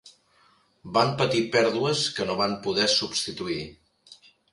Van 0.95 1.11
patir 1.19 1.41
pèrdues 1.55 2.01
que 2.15 2.25
no 2.29 2.37
van 2.39 2.55
poder 2.69 2.87
substituir. 2.95 3.59